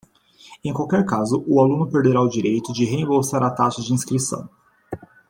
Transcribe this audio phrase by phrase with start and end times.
[0.63, 4.49] Em qualquer caso, o aluno perderá o direito de reembolsar a taxa de inscrição.